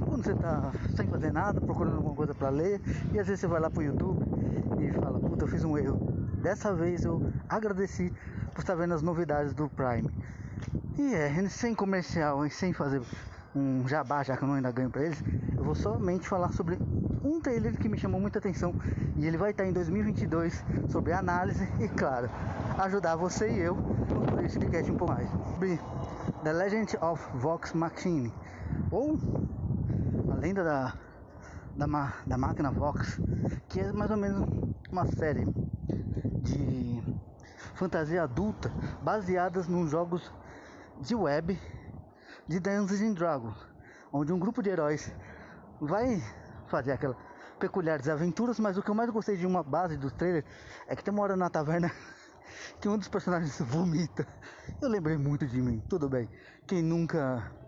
[0.00, 2.80] quando você tá sem fazer nada, procurando alguma coisa para ler,
[3.12, 4.24] e às vezes você vai lá pro YouTube
[4.78, 5.98] e fala, puta, eu fiz um erro.
[6.42, 8.12] Dessa vez eu agradeci
[8.52, 10.08] por estar vendo as novidades do Prime.
[10.98, 13.02] E é, sem comercial e sem fazer
[13.54, 15.22] um jabá, já que eu não ainda ganho pra eles,
[15.56, 16.78] eu vou somente falar sobre
[17.24, 18.74] um trailer que me chamou muita atenção
[19.16, 22.28] e ele vai estar em 2022 sobre análise e, claro,
[22.78, 23.76] ajudar você e eu
[24.44, 25.28] esse podcast um pouco mais.
[25.52, 25.78] Sobre
[26.42, 28.32] The Legend of Vox Machine
[28.90, 29.18] ou
[30.42, 30.92] lenda da,
[31.76, 33.20] da, da máquina Vox,
[33.68, 34.44] que é mais ou menos
[34.90, 35.44] uma série
[36.42, 37.00] de
[37.76, 38.68] fantasia adulta
[39.04, 40.32] baseadas nos jogos
[41.00, 41.56] de web
[42.48, 43.56] de Dungeons and Dragons,
[44.12, 45.14] onde um grupo de heróis
[45.80, 46.20] vai
[46.66, 47.16] fazer aquelas
[47.60, 50.44] peculiares aventuras, mas o que eu mais gostei de uma base do trailer
[50.88, 51.88] é que tem uma hora na taverna
[52.82, 54.26] que um dos personagens vomita.
[54.80, 56.28] Eu lembrei muito de mim, tudo bem.
[56.66, 57.61] Quem nunca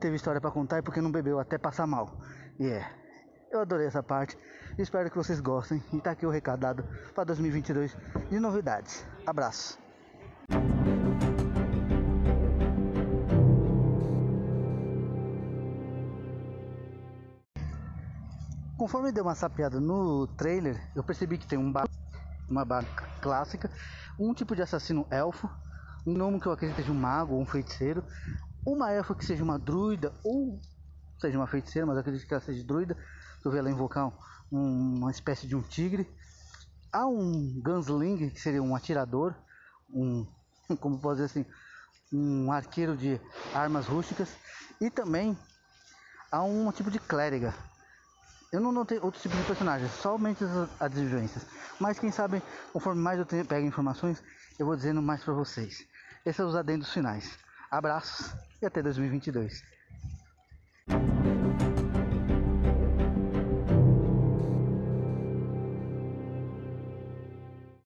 [0.00, 2.18] teve história para contar é porque não bebeu até passar mal.
[2.58, 2.86] E yeah.
[2.86, 3.04] é.
[3.52, 4.36] Eu adorei essa parte.
[4.76, 5.80] Espero que vocês gostem.
[5.92, 6.84] E tá aqui o recadado
[7.14, 7.96] para 2022
[8.28, 9.06] de novidades.
[9.24, 9.78] Abraço.
[18.76, 21.88] Conforme deu uma sapeada no trailer, eu percebi que tem um bar,
[22.50, 23.70] uma barca clássica,
[24.18, 25.48] um tipo de assassino elfo,
[26.04, 28.04] um nome que eu acredito seja um mago ou um feiticeiro,
[28.66, 30.60] uma elfa que seja uma druida ou
[31.20, 32.96] seja uma feiticeira, mas acredito que ela seja druida.
[33.44, 34.12] Eu vi ela invocar
[34.50, 36.08] um, uma espécie de um tigre.
[36.92, 39.34] Há um gunslinger que seria um atirador,
[39.90, 40.26] um
[40.80, 41.46] como pode dizer assim,
[42.12, 43.20] um arqueiro de
[43.52, 44.28] armas rústicas
[44.80, 45.36] e também
[46.30, 47.54] há um tipo de clériga
[48.54, 51.44] eu não notei outros tipos de personagens, somente as advivências.
[51.80, 52.40] Mas quem sabe,
[52.72, 54.22] conforme mais eu pego informações,
[54.56, 55.84] eu vou dizendo mais para vocês.
[56.24, 57.36] Esses são os adendos finais.
[57.76, 59.64] Abraços e até 2022.